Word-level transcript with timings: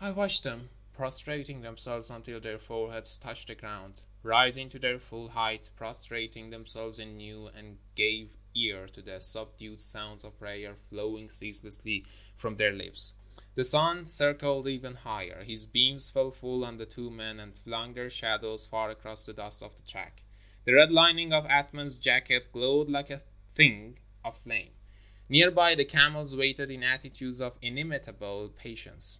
I 0.00 0.12
watched 0.12 0.44
them 0.44 0.68
prostrating 0.92 1.60
themselves 1.60 2.08
until 2.08 2.38
their 2.38 2.60
foreheads 2.60 3.16
touched 3.16 3.48
the 3.48 3.56
ground, 3.56 4.02
rising 4.22 4.68
to 4.68 4.78
their 4.78 5.00
full 5.00 5.28
height, 5.30 5.68
prostrating 5.74 6.48
themselves 6.48 7.00
anew, 7.00 7.48
and 7.48 7.78
gave 7.96 8.30
ear 8.54 8.86
to 8.86 9.02
the 9.02 9.20
sub 9.20 9.58
dued 9.58 9.80
sounds 9.80 10.22
of 10.22 10.38
prayer 10.38 10.76
flowing 10.90 11.28
ceaselessly 11.28 12.06
from 12.36 12.54
their 12.56 12.70
lips. 12.72 13.14
The 13.56 13.64
sun 13.64 14.06
circled 14.06 14.68
ever 14.68 14.94
higher. 14.94 15.42
His 15.42 15.66
beams 15.66 16.08
fell 16.08 16.30
full 16.30 16.64
on 16.64 16.76
the 16.76 16.86
two 16.86 17.10
men 17.10 17.40
and 17.40 17.52
flung 17.58 17.94
their 17.94 18.10
shadows 18.10 18.66
far 18.66 18.90
across 18.90 19.26
the 19.26 19.32
dust 19.32 19.60
of 19.60 19.74
the 19.76 19.82
track. 19.82 20.22
The 20.66 20.74
red 20.74 20.92
lining 20.92 21.32
of 21.32 21.48
Athman's 21.48 21.98
jacket 21.98 22.52
glowed 22.52 22.88
like 22.88 23.10
a 23.10 23.24
thing 23.56 23.98
of 24.24 24.38
flame. 24.38 24.70
Near 25.28 25.50
by, 25.50 25.74
the 25.74 25.84
camels 25.84 26.36
waited 26.36 26.70
in 26.70 26.84
attitudes 26.84 27.40
of 27.40 27.58
inimitable 27.60 28.50
patience. 28.56 29.12